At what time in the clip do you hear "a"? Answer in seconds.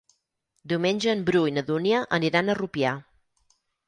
2.49-2.57